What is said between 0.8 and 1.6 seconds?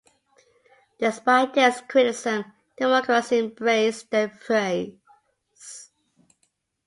Despite